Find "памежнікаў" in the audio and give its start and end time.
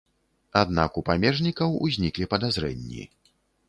1.11-1.79